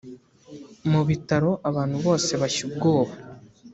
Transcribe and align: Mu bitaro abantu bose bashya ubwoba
Mu 0.91 1.01
bitaro 1.07 1.51
abantu 1.69 1.97
bose 2.05 2.31
bashya 2.41 2.61
ubwoba 2.67 3.13